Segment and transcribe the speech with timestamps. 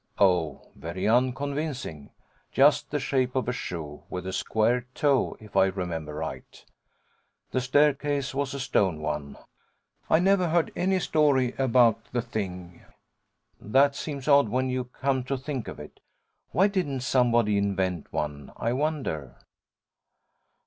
[0.17, 2.09] Oh, very unconvincing.
[2.51, 6.65] Just the shape of a shoe, with a square toe, if I remember right.
[7.51, 9.37] The staircase was a stone one.
[10.09, 12.81] I never heard any story about the thing.
[13.59, 15.99] That seems odd, when you come to think of it.
[16.49, 19.35] Why didn't somebody invent one, I wonder?'